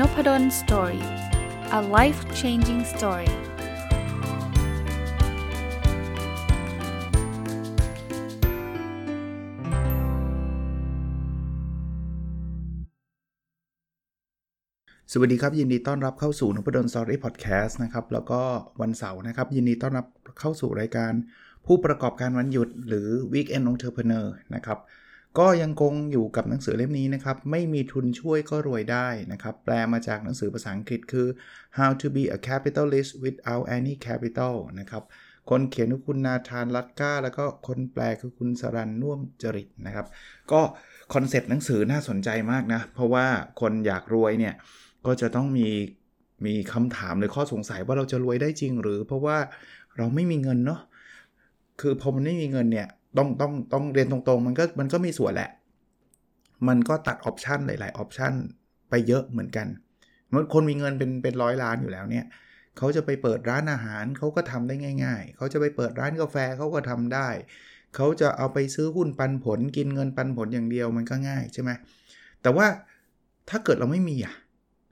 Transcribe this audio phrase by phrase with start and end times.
[0.00, 1.02] Nopadol Story
[1.78, 3.34] a life changing story ส
[15.18, 18.40] วัสดีครับ ยินดีต้อนรับเข้าสู่นพดล Story พอดแคสต์นะครับ แล้วก็
[18.80, 20.06] วันเสาร์นะครับ ยินดีต้อนรับ
[20.40, 21.12] เข้าสู่รายการ
[21.66, 24.78] ผู้ประกอบการวันหยุดหรือ Weekend Entrepreneur นะครับ
[25.38, 31.26] ก็ยังคงอยู่กับหนังสือเล่มนี้นะครับ ไม่มีทุนช่วยก็รวยได้นะครับ แปลมาจากหนังสือภาษาอังกฤษคือ
[31.78, 35.02] How to be a capitalist without any capital นะครับ
[35.50, 40.06] คนเขียนคือคุณนาธานลัดก้า แล้วก็คนแปลคือคุณสรันน่วมจริตนะครับ
[40.52, 40.60] ก็
[41.14, 43.26] คอนเซปต์หนังสือน่าสนใจมากนะ เพราะว่า
[43.60, 44.54] คนอยากรวยเนี่ย
[45.06, 45.68] ก็จะต้องมี
[46.46, 49.38] มีคำถามหรือข้อสงสัยว่าเราจะรวยได้จริงหรือ เพราะว่า
[49.96, 50.80] เราไม่มีเงินเนาะ
[51.80, 55.50] คือพอมันไม่มีเงินเนี่ย ต้องต้องต้องเรียนตรงๆ มันก็มันก็มีส่วนแหละ
[56.68, 58.34] มันก็ตัดออปชันหลายๆออปชัน
[58.90, 59.66] ไปเยอะเหมือนกัน
[60.30, 62.26] เมื่อคนมีเงินเป็นเป็นร้อยล้านอยู่แล้วเนี่ย
[62.76, 67.28] เขาจะไปเปิดร้านอาหารเขาก็ทำได้ง่าย ๆ เขาจะไปเปิดร้านกาแฟเขาก็ทำได้
[67.96, 71.70] เขาจะเอาไปซื้อหุ้นปันผล กินเงินปันผลอย่างเดียวมันก็ง่ายใช่ไหม
[72.42, 72.66] แต่ว่า
[73.50, 74.34] ถ้าเกิดเราไม่มีอะ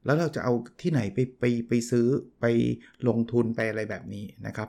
[0.05, 0.52] แล้วเราจะเอา
[0.83, 2.06] ที่ไหนไปไปไปซื้อ
[2.41, 2.45] ไป
[3.08, 4.69] ลงทุนไปอะไรแบบนี้นะครับ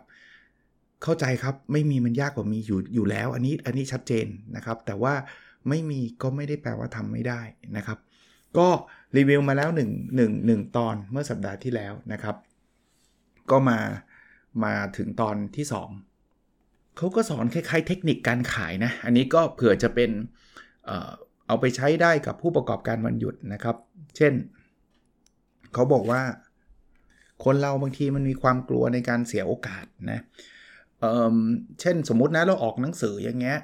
[1.06, 5.14] เข้าใจครับไม่มีมันยากกว่ามีอยู่อยู่แล้ว อันนี้อันนี้ชัดเจนนะครับ แต่ว่า
[5.70, 7.42] ไม่มีก็ไม่ได้แปลว่าทำไม่ได้
[7.78, 8.00] นะครับ
[8.58, 8.68] ก็
[9.18, 12.36] รีวิวมาแล้ว1 1 1 ตอนเมื่อสัปดาห์ที่แล้วนะครับ
[13.52, 13.80] ก็มา
[14.64, 15.66] มาถึงตอนที่
[16.32, 20.12] 2 เขาก็สอนคล้ายๆ เทคนิคการขายนะ อันนี้ก็เผื่อจะเป็น
[20.86, 21.12] เออ
[21.48, 23.76] เอาไปใช้ได้กับผู้ประกอบการวันหยุดนะครับ
[24.18, 24.34] เช่น
[25.74, 26.22] เขาบอกว่า
[27.44, 33.58] คนเราบางทีมันมีความกลัวในการเสียโอกาสนะเเช่นสมมุตินะเราออกหนังสืออย่างเงี้ย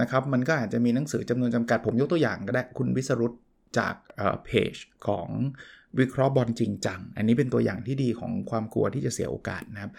[0.00, 3.32] นะครับมันก็อาจจะมีหนังสือจำนวนจำกัดผมยกตัวอย่างก็ได้คุณวิสรุต
[3.78, 3.94] จาก
[4.44, 4.74] เพจ
[5.06, 5.28] ของ
[5.98, 9.92] วิเคราะห์บอลจริงจัง อันนี้เป็นตัวอย่างที่ดีของความกลัวที่จะเสียโอกาสนะครับ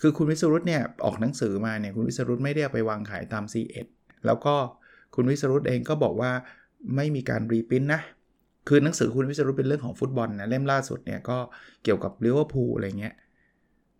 [0.00, 3.86] คือคุณวิสรุตเนี่ยออกหนังสือมาเนี่ยคุณวิสรุตไม่ได้ไปวางขายตาม C1
[4.26, 4.54] แล้วก็
[5.14, 6.30] คุณวิสรุตเองก็บอกว่า
[6.96, 8.00] ไม่มีการ reprint นะ
[8.68, 11.38] คือหนังสือคุณวิสรุตเป็นเรื่องของฟุตบอลนะเล่มล่าสุดเนี่ยก็
[11.84, 13.14] เกี่ยวกับลิเวอร์พูลอะไรเงี้ย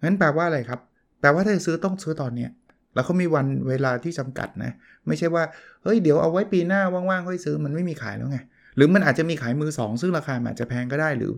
[0.05, 0.81] งั้นแปลว่าอะไรครับ
[1.21, 2.51] แปลว่าถ้าจะซื้อต้องซื้อตอนเนี้ย
[2.95, 4.73] แล้วเขามีวันเวลาที่จำกัดนะ
[5.07, 5.45] ไม่ใช่ว่า
[5.83, 8.39] เฮ้ย เดี๋ยวเอาไว้ปีหน้าว่างๆค่อยซื้อ มันไม่มีขายแล้วไง
[8.77, 11.33] หรือมันอาจจะมีขายมือ 2 ซึ่งราคาอาจจะแพงก็ได้ หรือ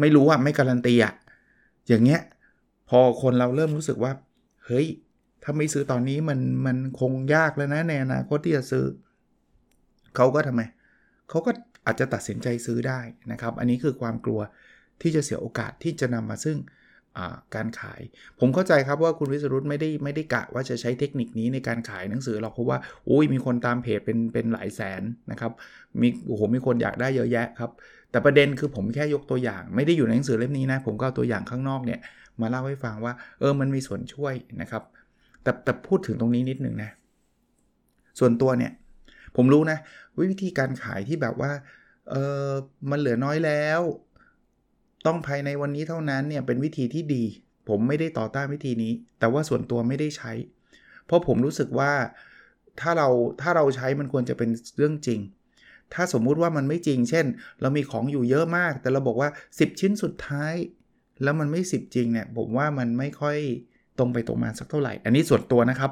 [0.00, 1.12] ไม่รู้อะ ไม่การันตีอะ
[1.88, 2.20] อย่างเงี้ย
[2.88, 4.12] พอคนเราเริ่มรู้สึกว่า
[4.64, 4.86] เฮ้ย
[5.42, 8.84] ถ้าไม่ซื้อตอนนี้มัน มันคงยากแล้วนะในอนาคตที่จะซื้อ
[10.16, 10.62] เขาก็ทำไม
[11.28, 11.50] เขาก็
[11.86, 13.00] อาจจะตัดสินใจซื้อได้
[13.32, 14.40] นะครับ อันนี้คือความกลัว
[15.02, 16.56] ที่จะเสียโอกาสที่จะนำมาซึ่ง
[17.54, 18.00] การขาย
[18.40, 22.78] ผมเข้าใจครับว่าคุณวิสรุตไม่ได้ไม่ได้กะว่าจะใช้เทคนิคนี้ในการขายหนังสือหรอกเพราะว่า
[23.08, 25.52] อุ้ยมีคนตามเพจเป็นเป็นหลายแสนนะครับ
[26.00, 27.70] มีโอ้โหมีคนอยากได้เยอะแยะครับ
[28.10, 32.00] แต่ประเด็นคือผมแค่ยกตัวอย่าง ไม่ได้อยู่ในหนังสือเล่มนี้นะ ผมก็เอาตัวอย่างข้างนอกเนี่ย
[32.40, 34.82] มาเล่าให้ฟังว่า เออมันมีส่วนช่วยนะครับ
[35.42, 36.90] แต่แต่พูดถึงตรงนี้นิดหนึ่งนะ
[38.18, 38.72] ส่วนตัวเนี่ย
[39.36, 39.78] ผมรู้นะ
[40.18, 41.50] วิธีการขายที่แบบว่า
[42.10, 42.14] เอ
[42.48, 42.50] อ
[42.90, 43.80] มันเหลือน้อยแล้ว
[45.06, 47.24] ต้องภายในวันนี้เท่านั้นเนี่ยเป็นวิธีที่ดี
[47.68, 50.32] ผมไม่ได้ต่อต้านวิธีนี้ แต่ว่าส่วนตัวไม่ได้ใช้
[51.06, 51.92] เพราะผมรู้สึกว่า
[52.80, 53.08] ถ้าเรา
[53.40, 55.20] ถ้าเราใช้มันควรจะเป็นเรื่องจริง
[55.94, 57.26] ถ้าสมมุติว่ามันไม่จริง เช่น
[57.60, 60.54] เรามีของอยู่เยอะมาก แต่เราบอกว่า 10 ชิ้นสุดท้าย
[61.22, 63.38] แล้วมันไม่ 10 จริงเนี่ยผมว่ามันไม่ค่อย
[63.98, 65.90] ตรงไปตรงมาสักเท่าไหร่ อันนี้ส่วนตัวนะครับ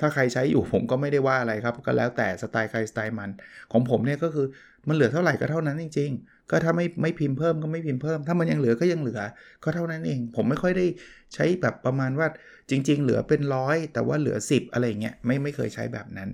[0.00, 3.30] ถ้าใครใช้อยู่ผมก็ไม่ได้ว่าอะไรครับ ก็แล้วแต่สไตล์ใครสไตล์มัน
[3.72, 4.46] ของผมเนี่ยก็คือ
[4.88, 9.20] มันเหลือเท่าไหร่ก็เท่านั้นจริง ๆ ก็ถ้าไม่ไม่พิมพ์เพิ่มก็ไม่พิมพ์เพิ่ม ถ้ามันยังเหลือก็ยังเหลือ
[9.64, 10.86] ก็เท่านั้นเอง ผมไม่ค่อยได้
[11.34, 12.26] ใช้แบบประมาณว่า
[12.70, 16.28] จริง ๆ เหลือเป็นร้อยแต่ว่าเหลือ 10 อะไรเงี้ยไม่ไม่เคยใช้แบบนั้น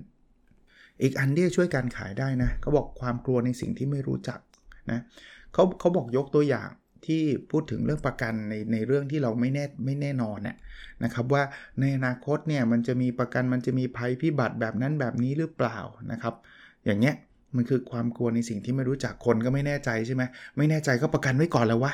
[1.01, 4.39] อีกอันที่ช่วยการขายได้นะเขาบอกความกลัวในสิ่งที่ไม่รู้จัก
[4.91, 4.99] นะ
[5.53, 6.69] เขาเขาบอกยกตัวอย่าง
[7.05, 10.55] ที่พูดถึงเรื่องประกันในในเรื่องที่เราไม่แน่ไม่แน่นอนน่ย
[11.03, 11.43] นะครับว่า
[11.79, 15.77] ในอนาคตเนี่ยมันจะมีประกันมันจะมีภัยพิบัติแบบนั้นแบบนี้หรือเปล่า
[16.11, 16.33] นะครับ
[16.85, 17.15] อย่างเงี้ย
[17.57, 20.23] มันคือความกลัวในสิ่งที่ไม่รู้จักคนก็ไม่แน่ใจใช่ไหม
[20.57, 21.93] ไม่แน่ใจก็ประกันไว้ก่อนแล้ววะ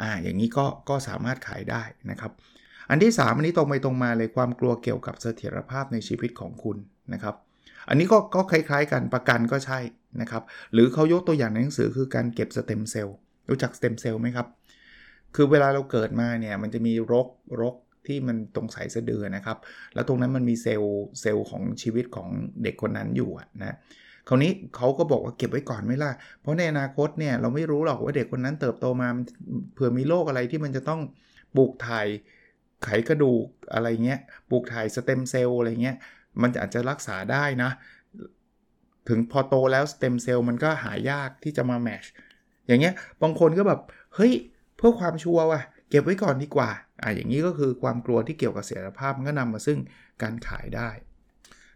[0.00, 2.32] อ่าอย่างนี้ก็ก็สามารถขายได้นะครับ
[2.90, 6.76] อันที่ 3 อันนี้ตรงไปตรงมาเลยความกลัวเกี่ยวกับเสถียรภาพในชีวิตของคุณ
[7.12, 7.34] นะครับ
[7.88, 9.78] อันนี้ก็ก็คล้าย ๆ กันประกันก็ใช่
[10.20, 13.16] นะครับ หรือเขายกตัวอย่างในหนังสือคือการเก็บสเต็มเซลล์
[13.48, 14.46] รู้จักสเต็มเซลล์ไหมครับ
[15.34, 17.28] คือเวลาเราเกิดมาเนี่ยมันจะมีรก
[17.60, 17.74] รก
[18.06, 19.58] ที่มันตรงสายสะดือนะครับ
[19.94, 22.28] แล้วตรงนั้นมันมีเซลล์เซลล์ของชีวิตของ
[22.62, 23.30] เด็กคนนั้นอยู่
[23.62, 23.76] นะ
[24.28, 26.10] คราวนี้เขาก็บอกว่าเก็บไว้ก่อนไม่ล่ะ
[26.40, 29.08] เพราะในอนาคตเนี่ยเราไม่รู้หรอกว่าเด็กคนนั้นเติบโตมา
[29.74, 31.00] เผื่อมีโรคอะไรที่มันจะต้อง
[31.56, 32.06] ปลูกถ่าย
[32.84, 35.96] ไขกระดูกอะไรเงี้ยปลูกถ่ายสเต็มเซลล์อะไรเงี้ย
[36.42, 37.70] มันอาจจะรักษาได้นะ
[39.08, 42.04] ถึงพอโตแล้วสเต็มเซลล์มันก็หายากที่จะมา match
[42.66, 43.80] อย่างเงี้ยบางคนก็แบบ
[44.14, 44.32] เฮ้ย
[44.76, 45.60] เพื่อความชัวร์ว่ะ
[45.90, 46.70] เก็บไว้ก่อนดีกว่า
[47.02, 49.78] อ่าอย่างนี้ก็คือความกลัวที่เกี่ยวกับเสถียรภาพมันก็นำมาซึ่ง
[50.22, 50.88] การขายได้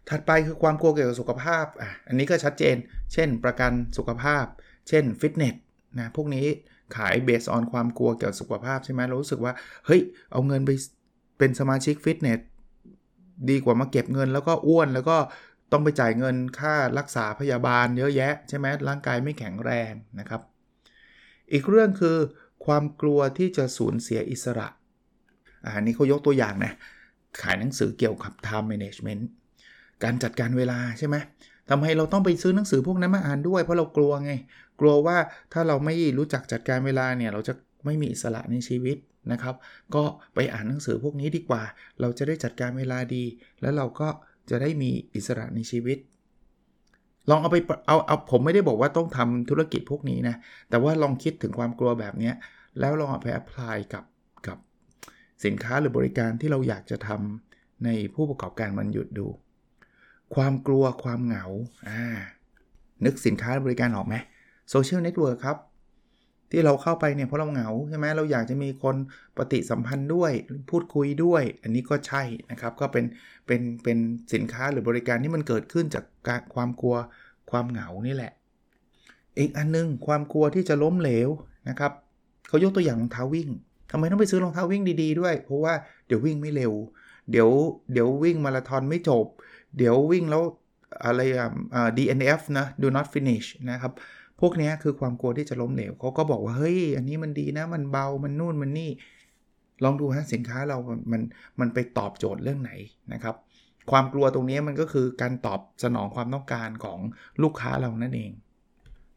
[0.09, 2.75] ถัดไปคือความกลัวเกี่ยวกับสุขภาพอะอันนี้ก็ชัดเจน
[3.13, 4.45] เช่น ประกันสุขภาพ
[4.89, 5.55] เช่นฟิตเนส
[5.99, 6.45] นะพวกนี้
[6.95, 9.53] ขายเบสออนความกลัวเกี่ยวกับสุขภาพใช่ไหมเรารู้สึกว่า
[9.85, 10.01] เฮ้ย
[10.31, 10.71] เอาเงินไป
[11.37, 12.39] เป็นสมาชิกฟิตเนส
[13.49, 15.17] ดีกว่ามาเก็บเงินแล้วก็อ้วนแล้วก็
[15.71, 20.41] ต้องไปจ่ายเงินค่ารักษาพยาบาลเยอะแยะใช่ไหมร่างกายไม่แข็งแรงนะครับ
[21.53, 22.17] อีกเรื่องคือ
[22.65, 24.67] ความกลัวที่จะสูญเสียอิสระ
[25.75, 26.73] อันนี้เขายกตัวอย่างนะ
[27.41, 29.23] ขายหนังสือเกี่ยวกับ time management
[30.03, 31.15] การจัดการเวลาใช่ไหม
[31.69, 34.31] ทำให้เราต้องไปซื้อหนังสือพวกนั้นมาอ่านด้วยเพราะเรากลัวไง
[34.79, 35.17] กลัวว่า
[35.53, 37.53] ถ้าเราไม่รู้จักจัดการเวลาเนี่ยเราจะ
[37.85, 38.97] ไม่มีอิสระในชีวิต
[39.31, 39.55] นะครับ
[39.95, 40.03] ก็
[40.35, 41.63] ไปอ่านหนังสือพวกนี้ดีกว่า
[42.01, 43.23] เราจะได้จัดการเวลาดี
[43.61, 44.09] แล้วเราก็
[44.49, 45.97] จะได้มีอิสระในชีวิต
[47.29, 47.57] ลองเอาไป
[47.87, 50.35] เอาเอาผมไม่ได้บอกว่าต้องทำธุรกิจพวกนี้นะ
[50.69, 52.31] แต่ว่าลองคิดถึงความกลัวแบบนี้
[52.79, 54.03] แล้วลองเอาไปแอพพลายกับ
[54.47, 54.57] กับ
[55.45, 59.27] สินค้าหรือบริการที่เราอยากจะทำในผู้ประกอบการวันหยุดดู
[60.35, 61.45] ความกลัวความเหงา
[61.89, 62.03] อ่า
[63.05, 64.15] นึกสินค้าบริการออกไหม
[64.69, 65.57] โซเชียลเน็ตเวิร์กครับ
[66.51, 68.95] ที่เราเข้าไปเนี่ยเพราะเราเหงาใช่ไหมเราอยากจะมีคน
[69.37, 70.31] ปฏิสัมพันธ์ด้วย
[70.69, 73.05] พูดคุยด้วย อันนี้ก็ใช่นะครับ ก็เป็น
[73.47, 73.97] เป็นเป็น
[74.33, 76.95] สินค้าหรือบริการที่มันเกิดขึ้นจากการความกลัว
[77.51, 78.31] ความเหงานี่แหละ
[79.39, 81.29] อีกอันนึงความกลัวที่จะล้มเหลว
[81.69, 81.91] นะครับ
[82.47, 83.49] เขายกตัวอย่างรองเท้าวิ่ง
[83.91, 85.73] ทำไมต้องไปซื้อรองเท้าวิ่งดี ๆ ด้วย เพราะว่า
[86.07, 86.73] เดี๋ยววิ่งไม่เร็ว
[87.31, 87.49] เดี๋ยว
[87.93, 89.25] เดี๋ยววิ่งมาราธอนไม่จบ
[89.77, 90.43] เดี๋ยววิ่งแล้ว
[91.05, 91.49] อะไรอะ
[91.97, 93.93] DNF นะ do not finish นะครับ
[94.39, 98.89] พวกนี้คือความกลัวที่จะล้มเหลวเขาก็บอกว่า เฮ้ย อันนี้มันดีนะ มันเบา มันนู่น มันนี่
[99.83, 100.77] ลองดูฮะสินค้าเรา
[101.11, 101.21] มัน
[101.59, 102.71] มันไปตอบโจทย์เรื่องไหน
[103.13, 103.35] นะครับ
[103.91, 106.99] ความกลัวตรงนี้มันก็คือการตอบสนองความต้องการของ
[107.43, 108.31] ลูกค้าเรานั่นเอง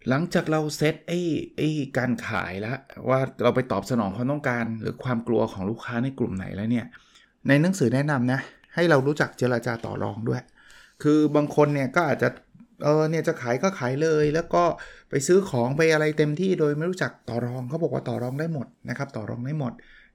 [0.08, 1.20] หลังจากเราเซตไอ้
[1.56, 1.68] ไอ้
[1.98, 2.78] การขายแล้ว
[3.08, 6.86] ว่าเราไปตอบสนองความต้องการ หรือความกลัวของลูกค้าในกลุ่มไหนแล้วเนี่ย
[7.48, 8.40] ในหนังสือแนะนำนะ
[8.74, 10.42] ให้เรารู้จักเจราจาต่อรองด้วย
[11.02, 12.28] คือบางคนเนี่ยก็อาจจะ
[12.84, 14.64] เออเนี่ยจะขายก็ขายเลย แล้วก็
[15.10, 19.72] ไปซื้อของไปอะไรเต็มที่โดยไม่รู้จักต่อรองเขาบอกว่าต่อรองได้หมดนะครับ ต่อรองได้หมด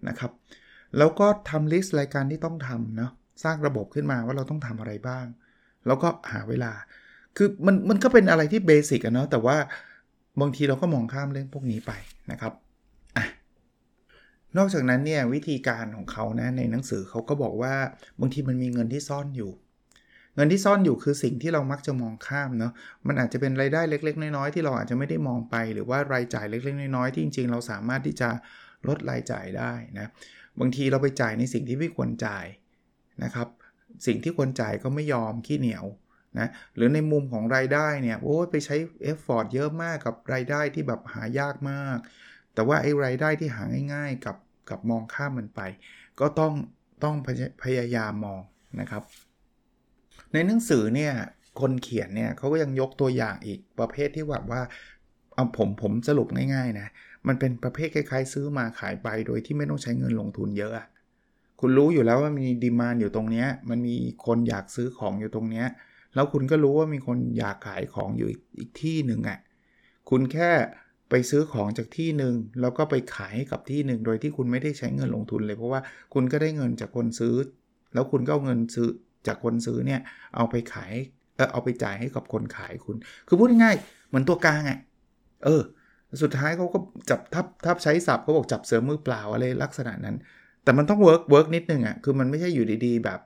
[0.07, 0.31] นะครับ
[0.97, 3.11] แล้วก็ทำลิสต์รายการที่ต้องทำเนาะ
[3.43, 5.25] สร้างระบบขึ้นมาว่าเราต้องทำอะไรบ้าง
[5.87, 6.71] แล้วก็หาเวลา
[7.37, 9.57] คือมันมันก็เป็นอะไรที่เบสิกอะเนาะแต่ว่า
[10.41, 11.91] บางทีเราก็มองข้ามเรื่องพวกนี้ไป
[12.31, 12.53] นะครับ
[14.57, 17.75] นอกจากนั้นเนี่ยวิธีการของเขานะในหนังสือเขาก็บอกว่า
[18.19, 19.51] บางทีมันมีเงินที่ซ่อนอยู่
[20.35, 22.73] เงินที่ซ่อนอยู่คือสิ่งที่เรามักจะมองข้ามเนาะ
[23.07, 28.29] มันอาจจะเป็นรายได้เล็ก ๆ น้อยๆที่เราอาจจะไม่ได้มองไป หรือว่ารายจ่ายเล็ก ๆ น้อยๆที่จริง ๆ เราสามารถที่จะ
[28.87, 30.07] ลดรายจ่ายได้นะ
[30.59, 32.45] บางทีเราไปจ่ายในสิ่งที่ไม่ควรจ่าย
[33.23, 33.47] นะครับ
[34.07, 35.85] สิ่งที่ควรจ่ายก็ไม่ยอมขี้เหนียว
[36.39, 41.97] นะหรือในมุมของรายได้เนี่ยโอ้ไปใช้เอฟฟอร์ดเยอะมากกับรายได้ที่แบบหายากมาก
[42.53, 43.63] แต่ว่าไอ้รายได้ที่หา
[43.93, 44.35] ง่ายๆ กับ
[44.69, 45.61] กับมองข้ามมันไป
[46.19, 46.53] ก็ต้อง
[47.03, 47.15] ต้อง
[47.63, 48.39] พยายามมอง
[48.79, 49.03] นะครับ
[50.33, 51.13] ในหนังสือเนี่ย
[51.59, 54.61] คนเขียนเนี่ยเขาก็ยังยกตัวอย่างอีกประเภทที่แบบว่า
[55.33, 56.87] เอาผมผมสรุปง่ายๆนะ
[57.27, 60.73] มันเป็นประเภทคล้ายๆ ซื้อมาขายไปโดยที่ไม่ต้องใช้เงินลงทุนเยอะ
[61.59, 65.63] คุณรู้อยู่แล้วว่ามีดีมานอยู่ตรงนี้มันมีคนอยากซื้อของอยู่ตรงนี้
[66.15, 69.39] แล้วคุณก็รู้ว่ามีคนอยากขายของอยู่อีกที่หนึ่งอะ่ะ
[70.09, 70.51] คุณแค่
[71.09, 75.81] ไปซื้อของจากที่หนึ่งแล้วก็ไปขายให้กับที่หนึ่งโดยที่คุณไม่ได้ใช้เงินลงทุนเลย เพราะว่า
[76.13, 77.35] คุณก็ได้เงินจากคนซื้อ
[77.93, 78.87] แล้วคุณก็เอาเงินซื้อ
[79.27, 80.01] จากคนซื้อเนี่ย
[80.35, 80.93] เอาไปขาย
[81.35, 82.95] เออเอาไปจ่ายให้กับคนขายคุณ
[83.27, 84.79] คือพูดง่ายๆเหมือนตัวกลางอะ่ะ
[85.45, 85.61] เออ
[86.23, 86.77] สุดท้ายเขาก็
[87.09, 90.15] จับทับทับใช้ศัพท์เขาบอกจับเสือมือเปล่าอะไรลักษณะนั้น
[90.63, 93.19] แต่มันต้อง work work นิดนึงอะ่ะคือมันไม่ใช่อยู่ดีๆ แบบ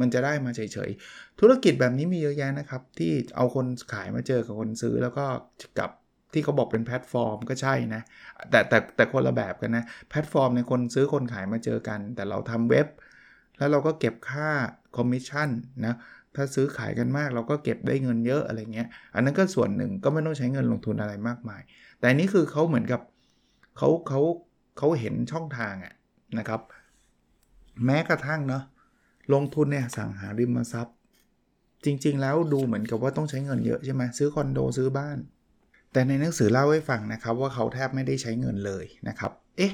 [0.00, 5.24] มันจะได้มาเฉยๆธุรกิจแบบนี้มีเยอะแยะนะครับ ที่เอาคนขายมาเจอกับคนซื้อแล้วก็
[5.78, 5.90] กับ
[6.34, 8.02] ที่เขาบอกเป็นแพลตฟอร์มก็ใช่นะ
[8.50, 12.86] แต่แต่แต่คนละแบบกันนะ แพลตฟอร์มในคนซื้อคนขายมาเจอกัน แต่เราทำเว็บ
[13.58, 14.48] แล้วเราก็เก็บค่า
[14.96, 15.48] คอมมิชชั่น
[15.86, 15.94] นะ
[16.34, 21.62] ถ้าซื้อขายกันมากเราก็เก็บได้เงินเยอะอะไรเงี้ย อันนั้นก็ส่วนหนึ่งก็ไม่ต้องใช้เงินลงทุนอะไรมากมาย
[22.00, 23.00] แต่นี้คือเขาเหมือนกับ
[23.78, 24.20] เขาเขา
[24.78, 25.94] เขาเห็นช่องทางอะ
[26.38, 26.60] นะครับ
[27.84, 28.62] แม้กระทั่งเนาะ
[29.34, 30.96] ลงทุนเนี่ยสั่งหาริมทรัพย์
[31.84, 35.18] จริง ๆ แล้วดูเหมือนกับว่าต้องใช้เงินเยอะใช่ไหมซื้อคอนโดซื้อบ้าน
[35.94, 39.72] แต่ในหนังสือเล่าให้ฟังนะครับว่าเขาแทบไม่ได้ใช้เงินเลยนะครับ เอ๊ะ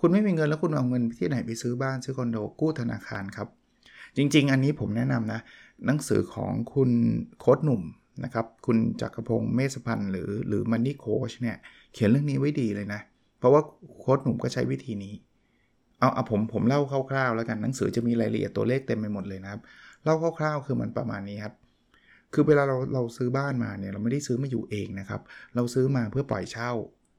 [0.00, 3.48] คุณไม่มีเงินแล้วคุณเอาเงินที่ไหนไปซื้อบ้านซื้อคอนโดกู้ธนาคารครับ
[4.16, 5.40] จริง ๆ อันนี้ผมแนะนำนะ
[5.86, 6.90] หนังสือของคุณ
[7.40, 7.82] โค้ดหนุ่ม
[8.24, 11.56] นะครับ คุณจักรพงศ์เมษพันธ์หรือหรือมันนี่โคชเนี่ย
[11.92, 13.00] เขียนเรื่องนี้ไว้ดีเลยนะ
[13.38, 13.62] เพราะว่า
[13.98, 15.14] โค้ดหนุ่มก็ใช้วิธีนี้
[15.98, 19.60] เอาเอาผมผมเล่าคร่าวๆแล้วกันหนังสือจะมีรายละเอียดตัวเลขเต็มไปหมดเลยนะครับ
[20.04, 21.54] เล่าคร่าวๆ คือมันประมาณนี้ครับ
[22.34, 25.20] คือเวลาเราเราซื้อบ้านมาเนี่ยเราไม่ได้ซื้อมาอยู่เองนะครับ
[25.54, 26.70] เราซื้อมาเพื่อปล่อยเช่า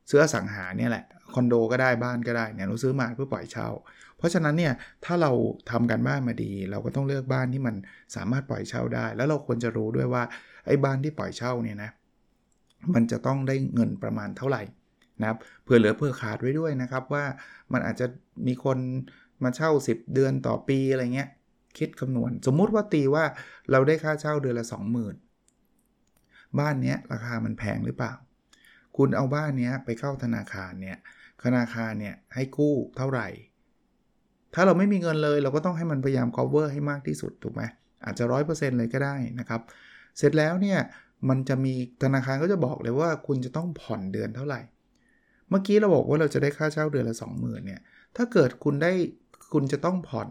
[0.10, 3.70] ซื้ออสังหาเนี่ยแหละคอนโดก็ได้บ้านก็ได้เนี่ยเราซื้อมาเพื่อปล่อยเช่า
[4.18, 4.74] เพราะฉะนั้นเนี่ย
[5.06, 5.32] ถ้าเรา
[5.72, 7.76] ทำกันบ้านมาดี เราก็ต้องเลือกบ้านที่มัน
[8.16, 10.24] สามารถปล่อยเช่าได้ แล้วเราควรจะรู้ด้วยว่า
[10.66, 11.90] ไอ้บ้านที่ปล่อยเช่าเนี่ยนะ
[12.94, 14.62] มันจะต้องได้เงินประมาณเท่าไหร่
[15.22, 17.26] นะครับเผื่อเหลือเผื่อขาดไว้ด้วยนะครับว่า
[17.74, 18.06] มันอาจจะ
[18.48, 18.78] มีคน
[19.44, 21.30] มาเช่า 10 เดือนต่อปีอะไรเงี้ย
[21.78, 23.26] คิดคำนวณ สมมุติว่าตีว่า
[23.72, 24.66] เราได้ค่าเช่าเดือนละ
[25.42, 28.14] 20,000 บ้านเนี้ยราคามันแพงหรือเปล่า
[28.98, 30.98] คุณเอาบ้านเนี้ยไปเข้าธนาคารเนี่ย
[31.44, 33.28] ธนาคารเนี่ยให้กู้เท่าไหร่
[34.54, 37.64] ถ้าเราไม่มีเงินเลย เราก็ต้องให้มันพยายาม cover ให้มากที่สุดถูกไหม
[38.06, 39.62] อาจจะ 100%เลยก็ได้นะครับ
[40.18, 40.80] เสร็จแล้วเนี่ย
[41.30, 41.74] มันจะมี
[42.04, 44.62] ธนาคารก็จะบอกเลยว่าคุณจะต้องผ่อนเดือนเท่าไหร่
[45.50, 47.82] เมื่อกี้เราบอกว่าเราจะได้ค่าเช่าเดือนละ 20,000เนี่ย
[48.16, 48.92] ถ้าเกิดคุณได้
[49.54, 50.30] คุณจะต้องผ่อน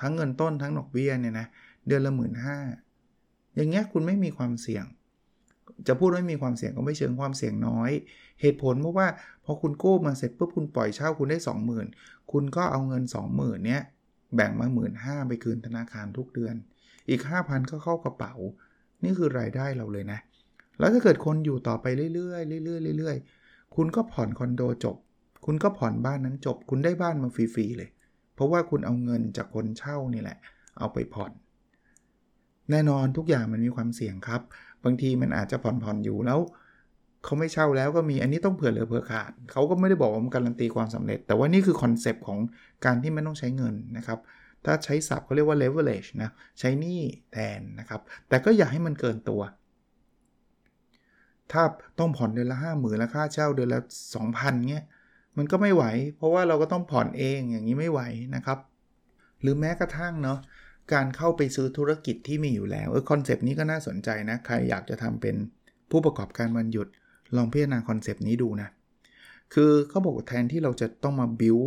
[0.00, 1.46] ทั้งเงินต้นทั้งดอกเบี้ยเนี่ยนะ
[1.86, 2.58] เดือนละหมื่นห้า
[3.56, 4.84] อย่างเงี้ยคุณไม่มีความเสี่ยง
[5.88, 7.90] จะพูดไม่มีความเสี่ยงก็ไม่เชิงความเสี่ยงน้อย
[8.40, 9.06] เหตุผลเพราะว่า
[9.44, 11.38] พอคุณกู้มาเสร็จปุ๊บคุณปล่อยเช่าคุณได้
[11.84, 13.02] 20,000 คุณก็เอาเงิน
[13.32, 13.82] 20,000เนี้ย
[14.34, 14.92] แบ่งมา 1 5ื่น
[15.28, 16.54] ไปคืนธนาคารทุกเดือน
[17.08, 18.34] อีก 5,000 ก็เข้ากระเป๋า
[19.04, 20.20] นี่คือรายได้เราเลยนะ
[20.78, 24.96] แล้วถ้าเกิดคนอยู่ต่อไปเรื่อยๆเรื่อยๆเรื่อยๆคุณก็ผ่อนคอนโดจบ
[25.44, 27.90] คุณก็ผ่อนบ้านนั้นจบ คุณได้บ้านมาฟรีๆเลย
[28.40, 30.38] เพราะว่าคุณเอาเงินจากคนเช่านี่แหละ
[30.78, 31.32] เอาไปผ่อน
[32.70, 34.40] แน่นอนทุกอย่างมันมีความเสี่ยงครับ
[34.84, 36.40] บางทีมันอาจจะผ่อนๆอยู่แล้ว
[37.24, 42.38] เขาไม่เช่าแล้วก็มีอันนี้ต้องเผื่อเหลือเผื่อขาดเขาก็ไม่ได้บอกว่ามันการันตีความสำเร็จ แต่ว่านี่คือ concept ของ
[42.84, 44.18] การที่ไม่ต้องใช้เงินนะครับ
[44.64, 47.00] ถ้าใช้ศัพท์เขาเรียกว่า leverage นะใช้หนี้
[47.32, 49.40] แทนนะครับ แต่ก็อย่าให้มันเกินตัว
[51.52, 51.62] ถ้า
[51.98, 53.80] ต้องผ่อนเดือนละห้าหมื่นแล้วค่าเช่าเดือนละ
[54.18, 54.86] 2,000เงี้ย
[55.40, 55.84] มันก็ไม่ไหว
[56.16, 58.00] เพราะว่าเราก็ต้องผ่อนเองอย่างนี้ไม่ไหว
[58.34, 58.58] นะครับ
[59.40, 60.38] หรือแม้กระทั่งเนาะ
[60.92, 65.36] การเข้าไปซื้อธุรกิจที่มีอยู่แล้วเออคอนเซปต์นี้ก็น่าสนใจนะ ใครอยากจะทำเป็น
[65.90, 66.88] ผู้ประกอบการวันหยุด
[67.36, 68.68] ลองพิจารณาคอนเซปต์นี้ดูนะ
[69.54, 71.58] คือเขาบอกแทนที่เราจะต้องมาบิว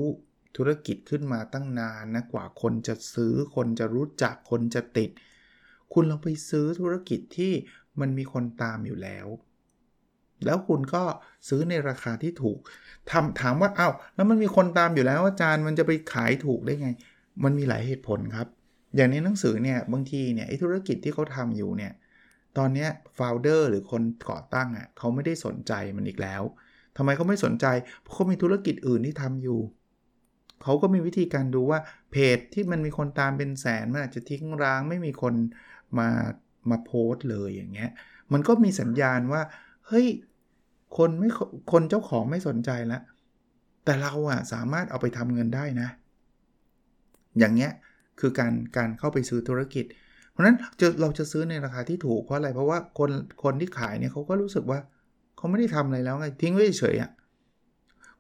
[0.58, 5.10] ธุรกิจขึ้นมาตั้งนานนะกว่าคนจะซื้อคนจะรู้จักคนจะติด
[5.94, 7.54] คุณลองไปซื้อธุรกิจที่
[8.00, 9.28] มันมีคนตามอยู่แล้ว
[10.46, 11.04] แล้วคุณก็
[11.50, 12.60] ซื้อในราคาที่ถูก
[13.12, 16.90] ทำถามว่าอา้าวแล้วมันมีคนตามอยู่แล้วอาจารย์มันจะไปขายถูกได้ไง
[17.44, 18.48] มันมีหลายเหตุผลครับ
[18.96, 21.94] อย่างในหนังสือเนี่ยบางทีเนี่ยไอ้ธุรกิจที่เขาทำอยู่เนี่ย
[22.58, 26.44] ตอนนี้โฟลเดอร์หรือคนก่อตั้งอะเขาไม่ได้สนใจมันอีกแล้ว
[26.98, 27.66] ทำไมเขาไม่สนใจ
[28.02, 29.60] เพราะเขามีธุรกิจอื่นที่ทำอยู่
[30.64, 31.80] เขาก็มีวิธีการดูว่า
[32.12, 35.34] เพจที่มันมีคนตามเป็นแสนมันอาจจะทิ้งร้างไม่มีคน
[35.98, 36.10] มา
[36.70, 37.92] มาโพสต์เลยอย่างเงี้ย
[38.34, 39.42] มันก็มีสัญญาณว่า
[39.88, 40.08] เฮ้ย
[40.98, 41.30] คนไม่
[41.72, 43.02] คนเจ้าของไม่สนใจแล้ว
[43.86, 45.90] แต่เราอะสามารถเอาไปทำเงินได้นะ
[47.40, 47.72] อย่างเงี้ย
[48.20, 49.86] คือการการเข้าไปซื้อธุรกิจ
[50.32, 50.58] เพราะนั้น
[51.02, 53.12] เราจะซื้อในราคาที่ถูกเพราะอะไร เพราะว่าคน
[53.44, 54.80] คนที่ขายเนี่ยเขาก็รู้สึกว่า
[55.38, 57.12] เขาไม่ได้ทำอะไรแล้วไงทิ้งไว้เฉยอะ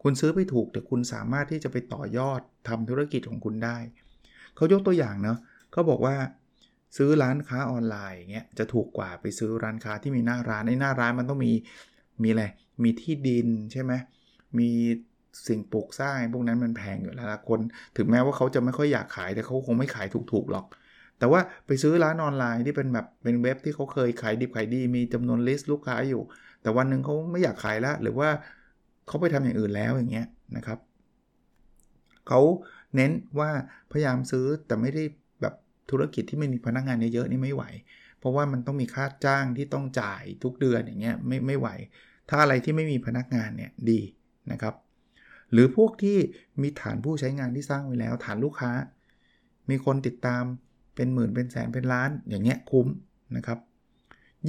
[0.04, 3.78] คุณซื้อไปถูกแต่คุณสามารถที่จะไปต่อยอดทำธุรกิจของคุณได้
[4.56, 5.38] เขายกตัวอย่างเนาะ
[5.72, 6.16] เขาบอกว่า
[6.98, 11.52] ซื้อร้านค้าออนไลน์เงี้ยจะถูกกว่าไปซื้อร้านค้าที่มีหน้าร้านในหน้าร้านมันต้องมี
[12.22, 12.44] มีอะไร
[12.84, 13.94] มีที่ดินใช่ไหม
[14.60, 14.70] มี
[15.48, 17.60] สิ่งปลูกสร้างพวกนั้นมันแพงอยู่แล้วคน
[17.98, 20.66] ถึงแม้ว่าเขาจะไม่ค่อยอยากขายแต่เขาคงไม่ขายถูกๆหรอก
[21.20, 26.22] แต่ว่าไปซื้อร้านออนไลน์ที่เป็นแบบเป็นเว็บที่เขาเคยขายดีขายดี มีจำนวนลิสต์ลูกค้าอยู่
[26.62, 28.30] แต่วันหนึ่งเขาไม่อยากขายแล้วหรือว่า
[29.08, 30.28] เขาไปทำอย่างอื่นแล้วอย่างเงี้ย
[30.58, 30.80] นะครับ
[32.28, 32.42] เขา
[32.96, 33.50] เน้นว่า
[33.92, 35.04] พยายามซื้อแต่ไม่ได้
[35.42, 35.54] แบบ
[35.92, 37.64] ธุรกิจที่ไม่มีพนักงานเยอะๆนี่ไม่ไหว
[38.24, 41.68] เพราะว่ามันต้องมีค่าจ้างที่ต้องจ่ายทุกเดือนอย่างเงี้ยไม่ไม่ไหว
[42.30, 44.02] ถ้าอะไรที่ไม่มีพนักงานเนี่ยดี
[44.52, 44.76] นะครับ
[45.52, 46.18] หรือพวกที่
[46.62, 48.72] มีฐานผู้ใช้งานที่สร้างไว้แล้ว ฐานลูกค้า
[49.70, 50.44] มีคนติดตาม
[50.96, 52.88] เป็นหมื่นเป็นแสนเป็นล้านอย่างเงี้ยคุ้ม
[53.36, 53.60] นะครับ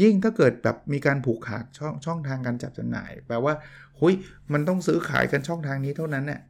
[0.03, 3.55] ยิ่งถ้าเกิดแบบมีการผูกขาดช่องช่องทางการจัดจำหน่าย แปลว่า
[4.01, 4.15] หุย
[4.53, 6.41] มันต้องซื้อขายกันช่องทางนี้เท่านั้นเนี่ย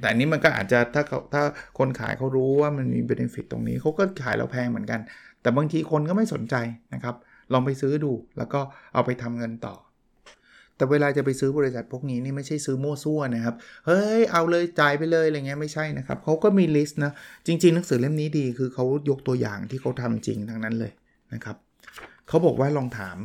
[0.00, 1.42] แต่นี้มันก็อาจจะถ้าเขาถ้า
[1.78, 5.00] คนขายเขารู้ว่ามันมี benefit ตรงนี้เขาก็ขายเราแพงเหมือนกัน
[5.46, 6.54] แต่บางทีคนก็ไม่สนใจ
[6.94, 7.14] นะครับ
[7.52, 8.60] ลองไปซื้อดูแล้วก็
[8.94, 9.74] เอาไปทำเงินต่อ
[10.76, 13.54] แต่เวลาจะไปซื้อบริษัทพวกนี้นี่ไม่ใช่ซื้อมั่วซั่วนะครับ
[13.86, 17.12] เฮ้ย เอาเลยจ่ายไปเลยอะไรเงี้ยไม่ใช่นะครับเขาก็มี list นะ
[17.46, 20.92] จริง ๆ หนังสือเล่มนี้ดี คือเขายกตัวอย่างที่เขาทำจริงทั้งนั้นเลย
[21.34, 21.56] นะครับ
[22.28, 23.18] เขาบอกว่าลองถาม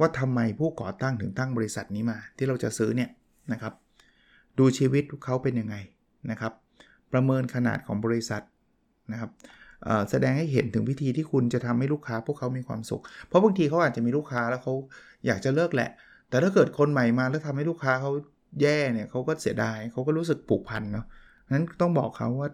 [0.00, 3.10] ว่าทำไมผู้ก่อตั้งถึงตั้งบริษัทนี้มา ที่เราจะซื้อเนี่ย
[3.52, 3.72] นะครับ
[4.58, 5.76] ดูชีวิตเขาเป็นยังไง
[6.30, 6.52] นะครับ
[7.12, 8.42] ประเมินขนาดของบริษัท
[9.12, 9.30] นะครับ
[10.10, 14.74] แสดงให้เห็นถึงวิธีที่คุณจะทำให้ลูกค้าพวกเขามีความสุข เพราะบางทีเขาอาจจะมีลูกค้าแล้วเขา
[15.26, 15.90] อยากจะเลิกแหละ
[16.30, 18.10] แต่ถ้าเกิดคนใหม่มาแล้วทำให้ลูกค้าเขา
[18.62, 21.06] แย่เนี่ยเขาก็เสียดายเขาก็รู้สึกผูกพันเนาะ
[21.54, 22.50] นั้นต้องบอกเขาว่า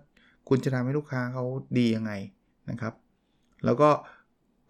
[0.49, 1.45] คุณจะทำให้ลูกค้าเขา
[1.79, 2.13] ดียังไง
[2.71, 2.95] นะครับ
[3.65, 3.89] แล้วก็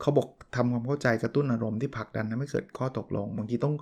[0.00, 3.74] เขาบอกทำความเข้าใจกระตุ้นอารมณ์ที่ผลักดันทำให้เกิดข้อตกลงบางทีต้อง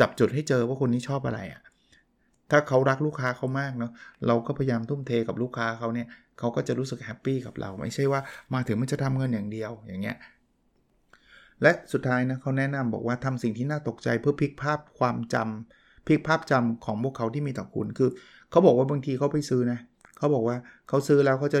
[0.00, 1.62] จับจุดให้เจอว่าคนนี้ชอบอะไรอะ่ะ
[2.50, 3.92] ถ้าเขารักลูกค้าเขามากเนาะ
[4.26, 6.06] เราก็พยายามทุ่มเทกับลูกค้าเขาเนี่ย
[6.38, 8.20] เขาก็จะรู้สึกแฮปปี้กับเรา ไม่ใช่ว่า
[8.54, 10.16] มาถึงมันจะทำเงินอย่างเดียวอย่างเงี้ย
[11.62, 18.10] และสุดท้ายนะเขาแนะนำบอกว่าทำสิ่งที่น่าตกใจเพื่อพลิกภาพความจำพลิกภาพจำของพวกเขาที่มีต่อคุณคือ
[18.50, 19.78] เขาบอกว่าบางทีเขาไปซื้อนะ
[20.18, 20.56] เขาบอกว่า
[20.88, 21.60] เขาซื้อแล้วเขาจะ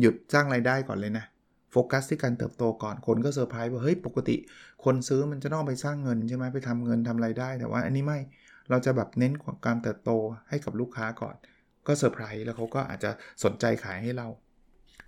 [0.00, 1.24] หยุดสร้างไรายได้ก่อนเลยนะ
[1.72, 4.36] โฟกัสที่การเติบโตก่อนคนก็เซอร์ไพรส์ว่าเฮ้ยปกติ
[4.84, 8.18] คนซื้อมันจะต้องไปสร้างเงินใช่ไหมไปทำเงินทำไรายได้ แต่ว่าอันนี้ไม่
[8.70, 9.32] เราจะแบบเน้น
[9.66, 10.10] การเติบโต
[10.48, 11.34] ให้กับลูกค้าก่อน
[11.86, 13.10] ก็เซอร์ไพรส์แล้วเขาก็อาจจะ
[13.44, 14.28] สนใจขายให้เรา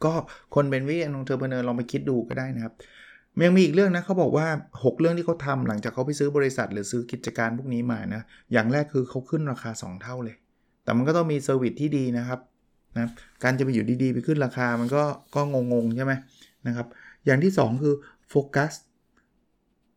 [0.04, 0.12] ก็
[0.54, 2.74] คนเป็นเป็น entrepreneur ลองไปคิดดูก็ได้นะครับ
[3.44, 10.36] ยังมีอีกเรื่องนะเขาบอกว่า 6 เรื่องที่เขาทาหลังจากเขาไปซื้อบริษัท หรือซื้อกิจการพวกนี้มานะอย่างแรกคือเขาขึ้นราคา 2 เท่าเลย
[10.84, 12.40] แต่มันก็ต้องมี service ที่ดีนะครับ
[12.98, 13.08] นะ
[13.44, 15.02] การจะไปอยู่ดีๆ ไปขึ้นราคามันก็
[15.34, 15.40] ก็
[15.72, 16.12] งงๆใช่ไหม
[16.66, 16.86] นะครับ
[17.26, 17.94] อย่างที่ 2 คือ
[18.28, 18.72] โฟกัส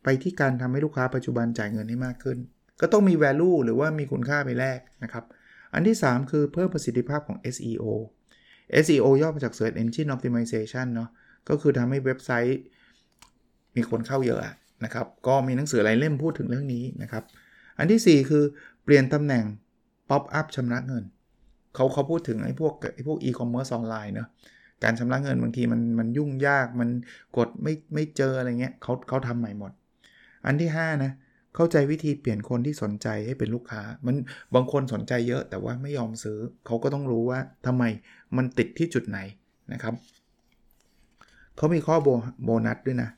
[0.04, 2.38] ไปที่การทำให้ลูกค้าปัจจุบันจ่ายเงินให้มากขึ้น
[2.82, 5.26] ก็ต้องมี value หรือว่ามีคุณค่าไปแลกนะครับ
[5.74, 7.84] อันที่ 3 คือเพิ่มประสิทธิภาพของ SEO
[8.84, 11.10] SEO ย่อมาจาก Search Engine Optimization เนาะ
[11.50, 12.60] ก็คือทำให้เว็บไซต์
[13.76, 14.56] มีคนเข้าเยอะ
[14.86, 17.24] นะครับ ก็มีหนังสือหลายเล่มพูดถึงเรื่องนี้นะครับ
[17.78, 18.44] อันที่ 4 คือ
[18.84, 19.46] เปลี่ยนตำแหน่ง
[20.10, 21.04] Pop up ชำระเงิน
[21.76, 24.30] เขาเขาพูดถึงไอ้พวกไอ้พวก e-commerce ออนไลน์เนาะ
[24.84, 26.90] การชำระเงินบางทีมันมันยุ่งยากมัน
[27.38, 29.72] กดไม่ไม่เจออะไรเงี้ยเขาเขาทำใหม่หมด
[30.46, 34.16] อันที่ 5 นะเข้าใจวิธีเปลี่ยนคนที่สนใจให้เป็นลูกค้า มัน
[34.56, 37.84] บางคนสนใจเยอะแต่ว่าไม่ยอมซื้อ เขาก็ต้องรู้ว่าทำไม
[38.38, 39.20] มันติดที่จุดไหน
[39.74, 39.94] นะครับ
[41.58, 41.96] เขามีข้อ
[42.44, 43.10] โบนัสด้วยนะ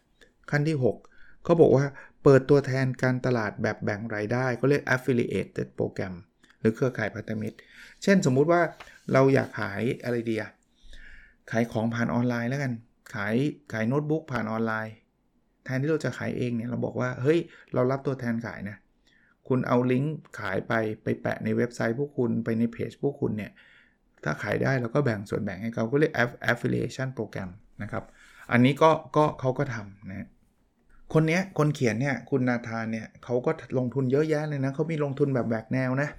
[0.52, 0.78] ขั้นที่
[1.12, 1.86] 6 เขาบอกว่า
[2.24, 6.14] เปิดตัวแทนการตลาดแบบแบ่งรายได้เขาเรียก affiliated program
[6.60, 7.58] หรือเครือข่ายพันธมิตร
[8.04, 8.62] เช่นสมมุติว่า
[9.14, 10.52] เราอยากขายอะไรดีอะ
[11.52, 12.74] ขายของผ่านออนไลน์แล้วกัน
[13.14, 13.36] ขาย
[13.74, 14.94] ขายโน้ตบุ๊กผ่านออนไลน์
[15.68, 17.40] แทนที่เราจะขายเองเนี่ยเราบอกว่าเฮ้ย
[17.74, 18.78] เรารับตัวแทนขายนะ
[19.48, 23.52] คุณเอาลิงก์ขายไปไปแปะในเว็บไซต์พวกคุณไปในเพจพวกคุณเนี่ย
[24.24, 26.14] ถ้าขายได้เราก็แบ่งส่วนแบ่งให้เขาก็เรียก
[26.52, 27.50] affiliation program
[27.82, 28.04] นะครับ
[28.52, 30.28] อันนี้ก็ก็เขาก็ทำนะ
[31.14, 36.10] คนเนี้ยคนเขียนเนี่ยคุณนาธานเนี่ยเขาก็ลงทุนเยอะแยะเลยนะเขามีลงทุนแบบแบกแนวนะ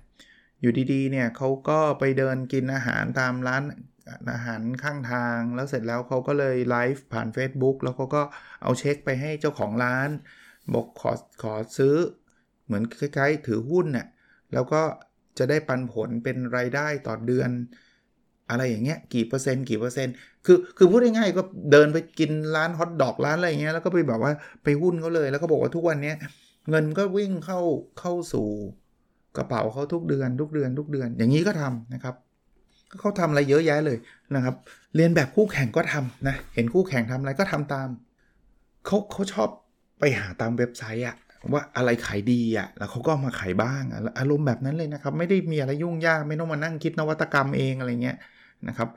[0.60, 3.62] อยู่ดีๆเนี่ยเขาก็ไปเดินกินอาหารตามร้าน
[4.32, 8.22] อาหารข้างทาง แล้วเสร็จแล้วเขาก็เลยไลฟ์ผ่าน Facebook แล้วเขาก็
[8.62, 10.08] เอาเช็คไปให้เจ้าของร้าน
[10.74, 11.94] บอกขอขอซื้อ
[12.66, 14.06] เหมือนคล้ายๆ ถือหุ้นเนี่ย
[14.52, 14.82] แล้วก็
[15.38, 17.50] จะได้ปันผลเป็นรายได้ต่อเดือน
[18.50, 20.14] อะไรอย่างเงี้ยกี่เปอร์เซ็นต์กี่เปอร์เซ็นต์
[20.46, 21.42] คือคือพูดง่ายๆก็
[21.72, 24.32] เดินไปกินร้านฮอทดอกร้านอะไรเงี้ยแล้วก็ไปแบบว่า
[24.64, 26.12] ไปหุ้นเขาเลย แล้วก็บอกว่าทุกวันนี้
[26.70, 27.60] เงินก็วิ่งเข้า
[28.00, 28.48] เข้าสู่
[29.36, 32.14] กระเป๋าเขาทุกเดือน ทุกเดือน ทุกเดือน อย่างนี้ก็ทำนะครับ
[33.00, 33.98] เขาทำอะไรเยอะแยะเลย
[34.34, 34.54] นะครับ
[34.94, 37.88] เรียนแบบคู่แข่งก็ทำนะ เห็นคู่แข่งทำอะไรก็ทำตาม
[38.86, 39.48] เขาเขาชอบ
[39.98, 41.16] ไปหาตามเว็บไซต์อะ
[41.52, 43.82] ว่าอะไรขายดีอะแล้วเขาก็มาขายบ้าง
[44.18, 48.16] อารมณ์แบบนั้นเลยนะครับ ไม่ได้มีอะไรยุ่งยาก ไม่ต้องมานั่งคิดนวัตกรรมเองอะไรเงี้ย
[48.68, 48.88] นะครับ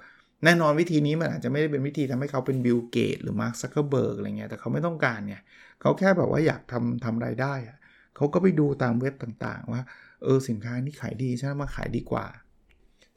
[0.45, 5.35] แน่นอนวิธีนี้มันอาจจะไม่ได้เป็นวิธีทำให้เขาเป็นบิลเกตหรือมาร์คซักเคอร์เบิร์กอะไรเงี้ย แต่เขาไม่ต้องการไง
[5.81, 7.77] เขาแค่แบบว่าอยากทำทำรายได้อะ
[8.15, 9.81] เขาก็ไปดูตามเว็บต่างๆ ว่า
[10.23, 12.25] เออสินค้านี้ขายดีฉันมาขายดีกว่า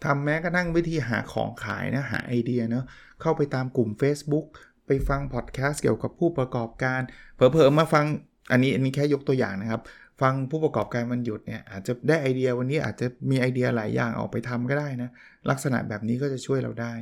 [0.04, 2.84] ทำแม้กระทั่งวิธีหาของขายนะ หาไอเดียเนาะ
[3.20, 4.46] เข้าไปตามกลุ่ม Facebook
[4.86, 7.00] ไปฟังพอดแคสต์เกี่ยวกับผู้ประกอบการ
[7.36, 8.04] เผลอๆมาฟัง
[8.50, 9.80] อันนี้อันนี้แค่ยกตัวอย่างนะครับ
[10.22, 15.10] ฟังผู้ประกอบการมันหยุดเนี่ยอาจจะได้ไอเดียวันนี้อาจจะมีไอเดียหลายอย่างออกไปทำก็ได้นะ
[15.50, 16.94] ลักษณะแบบนี้ก็จะช่วยเราได้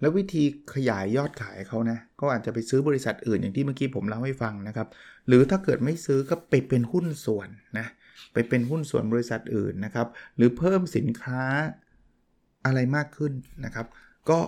[0.00, 0.44] แล้ววิธี
[0.74, 4.88] ขยายยอดขายเขานะก็อาจจะไปซื้อบริษัทอื่นอย่างที่เมื่อกี้ผมเล่าให้ฟังนะครับ
[5.28, 7.86] หรือถ้าเกิดไม่ซื้อก็ไปเป็นหุ้นส่วนนะ
[8.32, 11.42] ไปเป็นหุ้นส่วนบริษัทอื่นนะครับ หรือเพิ่มสินค้า
[12.64, 13.32] อะไรมากขึ้น
[13.64, 13.86] นะครับ
[14.28, 14.38] ก็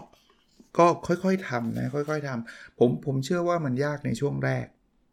[0.78, 4.66] ก็ค่อยๆทำนะค่อยๆทำผมผมเชื่อว่ามันยากในช่วงแรก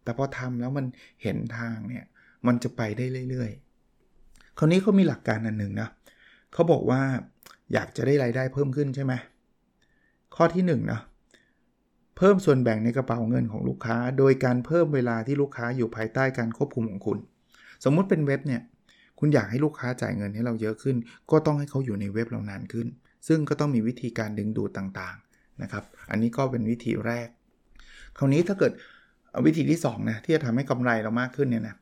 [0.04, 0.86] แต่พอทำแล้วมัน
[1.24, 2.06] เห็นทางเนี่ย
[2.48, 5.90] มันจะไปได้เรื่อยๆ คราวนี้เขามีหลักการอันหนึ่งนะ
[6.54, 7.02] เขาบอกว่า
[7.74, 9.14] อยากจะได้รายได้เพิ่มขึ้นใช่ไหม
[10.36, 11.02] ข้อที่1นนะ
[12.18, 17.18] เพิ่มส่วนแบ่งในกระเป๋าเงินของลูกค้า โดยการเพิ่มเวลาที่ลูกค้าอยู่ภายใต้การควบคุมของคุณ
[17.84, 18.62] สมมุติเป็นเว็บเนี่ย
[19.20, 20.96] คุณอยากให้ลูกค้าจ่ายเงินให้เราเยอะขึ้น
[21.32, 22.88] ก็ต้องให้เขาอยู่ในเว็บเรานานขึ้น
[23.28, 27.28] ซึ่งก็ต้องมีวิธีการดึงดูดต่างๆนะครับอันนี้ก็เป็นวิธีแรก
[28.18, 28.72] คราวนี้ถ้าเกิด
[29.46, 31.76] วิธีที่2นะที่จะทำให้กำไรเรามากขึ้นเนี่ยนะ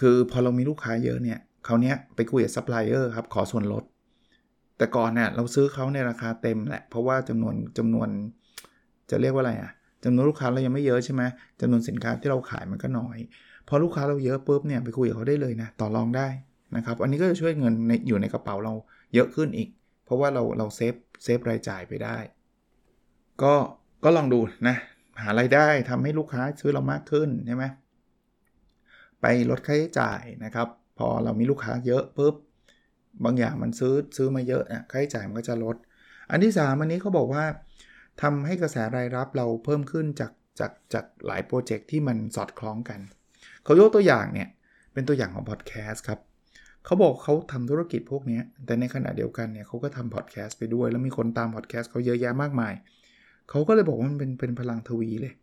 [0.00, 3.84] คือพอเรามีลูกค้าเยอะเนี่ยคราวนี้ไปคุยกับซัพพลายเออร์ครับขอส่วนลด
[4.78, 8.08] แต่ก่อนเนี่ยเราซื้อเขาในราคาเต็มแหละ เพราะว่าจำนวนจำนวน
[9.10, 9.70] จะเรียกว่าอะไรอะ่ะ
[10.04, 11.22] จำนวนลูกค้าเรายังไม่เยอะใช่ไหม
[11.60, 13.18] จำนวนสินค้าที่เราขายมันก็น้อย
[13.68, 16.28] พอลูกค้าเราเยอะปุ๊บเนี่ยไปคุยกับเขาได้เลยนะต่อรองได้
[16.76, 18.74] นะครับอันนี้ก็จะช่วยเงินในอยู่ในกระเป๋าเรา
[19.14, 19.68] เยอะขึ้นอีก
[20.04, 22.16] เพราะว่าเราเรา save save รายจ่ายไปได้
[23.42, 23.54] ก็
[24.04, 24.76] ก็ลองดูนะ
[25.22, 27.64] หารายได้ทำให้ลูกค้าซื้อเรามากขึ้นใช่ไหม
[29.20, 32.34] ไปลดค่าใช้จ่ายนะครับ พอเรามีลูกค้าเยอะปุ๊บ
[33.24, 35.76] บางอย่างมันซื้อซื้อมาเยอะอะค่าใช้จ่ายมันก็จะลด
[36.30, 37.44] อันที่ 3 อันนี้เขาบอกว่า
[38.22, 43.00] ทำให้กระแสรายรับเราเพิ่มขึ้นจากจากจากหลายโปรเจกต์ที่มันสอดคล้องกัน
[43.64, 44.48] เขายกตัวอย่างเนี่ย
[44.92, 46.20] เป็นตัวอย่างของพอดแคสต์ครับ
[46.84, 52.72] เขาบอกเขาทำธุรกิจพวกนี้แต่ในขณะเดียวกันเนี่ยเขาก็ทำพอดแคสต์ไปด้วย แล้วมีคนตามพอดแคสต์เขาเยอะแยะมากมาย
[53.50, 55.34] เขาก็เลยบอกว่ามันเป็นเป็นพลังทวีเลย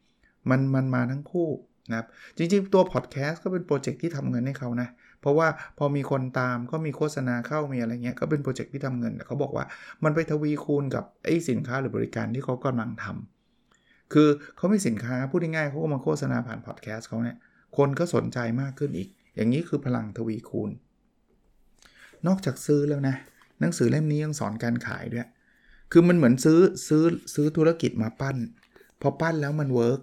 [0.50, 1.50] มันมันมาทั้งคู่
[1.90, 4.90] นะครับจริงๆ ตัวพอดแคสต์ก็เป็นโปรเจกต์ที่ทำเงินให้เขานะ
[5.22, 9.66] เพราะว่าพอมีคนตามก็มีโฆษณาเข้ามีอะไรเงี้ยก็เป็นโปรเจกต์ที่ทำเงินแต่เขาบอกว่า
[10.04, 17.38] มันไปทวีคูณกับไอ้สินค้าหรือบริการที่เขากำลังทำคือเขามีสินค้าพูดง่ายๆเขาก็มาโฆษณาผ่านพอดแคสต์เขาเนี่ย
[17.78, 20.72] คนก็สนใจมากขึ้นอีก อย่างนี้คือพลังทวีคูณ
[22.28, 23.16] นอกจากซื้อแล้วนะ
[23.60, 25.28] หนังสือเล่มนี้ยังสอนการขายด้วย
[25.92, 27.04] คือมันเหมือนซื้อซื้อ
[27.34, 28.38] ซื้อธุรกิจมาปั้น
[29.02, 30.00] พอปั้นแล้วมัน work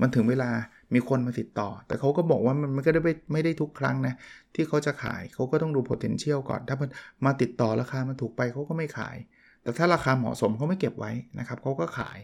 [0.00, 0.50] มันถึงเวลา
[0.94, 3.00] มีคนมาติดต่อ แต่เขาก็บอกว่ามันไม่ได้
[3.32, 4.14] ไม่ได้ทุกครั้งนะ
[4.54, 6.88] ที่เขาจะขายเขาก็ต้องดู potential ก่อน ถ้ามัน
[7.24, 9.16] มาติดต่อราคามันถูกไปเขาก็ไม่ขาย
[9.62, 12.18] แต่ถ้าราคาเหมาะสมเขาไม่เก็บไว้นะครับเขาก็ขาย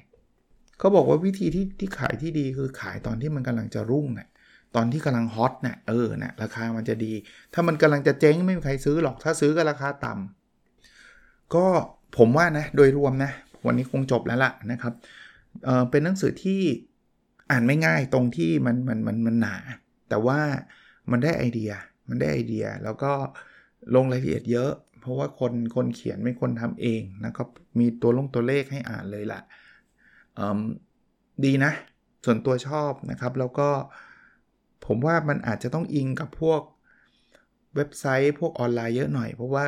[0.78, 4.28] เขาบอกว่าวิธีที่ที่ขายที่ดีคือขายตอนที่มันกำลังจะรุ่งเนะี่ย
[4.74, 7.12] ตอนที่กำลังฮอตเนี่ยเออนะราคามันจะดี
[7.54, 11.66] ถ้ามันกำลังจะเจ๊งไม่มีใครซื้อหรอกถ้าซื้อก็ราคาต่ำก็
[12.16, 13.30] ผมว่านะโดยรวมนะ
[13.66, 14.92] วันนี้คงจบแล้วล่ะนะครับ
[15.64, 16.60] เออเป็นหนังสือที่
[17.50, 19.56] อ่านไม่ง่ายตรงที่มันมันมันมันหนา
[20.08, 20.40] แต่ว่า
[21.10, 21.72] มันได้ไอเดีย
[22.08, 23.12] มันได้ไอเดียแล้วก็
[23.94, 29.40] ลงรายละเอียดเยอะ เพราะว่าคนคนเขียนเป็นคนทำเองนะครับมีตัวลงตัวเลขให้อ่านเลยล่ะ
[31.44, 31.72] ดีนะ
[32.24, 33.68] ส่วนตัวชอบนะครับ แล้วก็
[34.86, 36.60] ผมว่ามันอาจจะต้องอิงกับพวก
[37.74, 39.66] เว็บไซต์พวกออนไลน์เยอะหน่อย เพราะว่า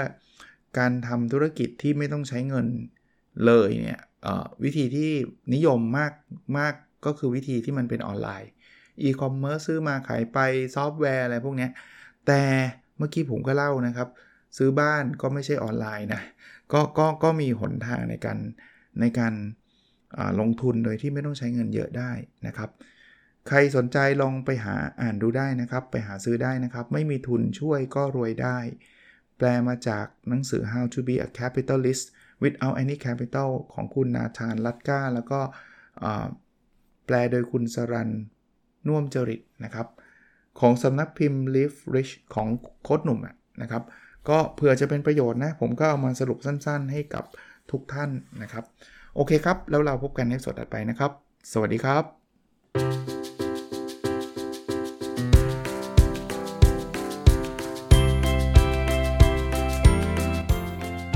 [0.78, 2.66] การทำธุรกิจที่ไม่ต้องใช้เงิน
[3.46, 4.00] เลยเนี่ย
[4.64, 5.10] วิธีที่
[5.54, 6.12] นิยมมาก
[6.58, 6.74] มาก
[7.06, 8.50] ก็คือวิธีที่มันเป็นออนไลน์
[9.02, 10.38] อีคอมเมิร์ซซื้อมาขายไป
[10.74, 11.68] ซอฟต์แวร์อะไรพวกนี้
[12.26, 12.42] แต่
[12.98, 14.08] เมื่อกี้ผมก็เล่านะครับ
[14.56, 16.22] ซื้อบ้านก็ไม่ใช่ออนไลน์นะ
[16.72, 18.38] ก็ก็ก็มีหนทางในการ
[19.00, 19.34] ในการ
[20.40, 22.10] ลงทุนโดยที่ไม่ต้องใช้เงินเยอะได้
[22.46, 22.70] นะครับ
[23.48, 28.58] ใครสนใจลองไปหาอ่านดูได้นะครับ ไปหาซื้อได้นะครับ ไม่มีทุนช่วยก็รวยได้
[29.36, 32.04] แปลมาจากหนังสือ How to be a capitalist
[32.42, 35.40] without any capital ของคุณนาธานลัตกาแล้วก็
[37.06, 38.10] แปลโดยคุณสรัน
[38.88, 39.86] น่วมจริตนะครับ
[40.60, 42.48] ของสำนักพิมพ์ Live Rich ของ
[42.82, 43.20] โค้ดหนุ่ม
[43.62, 43.82] นะครับ
[44.28, 47.24] ก็เผื่อจะเป็นประโยชน์นะ ผมก็เอามาสรุปสั้นๆ ให้กับ
[47.70, 48.10] ทุกท่าน
[48.42, 48.64] นะครับ
[49.14, 51.10] โอเคครับ แล้วเราพบกันในสดถัดไปนะครับ
[51.52, 53.09] สวัสดีครับ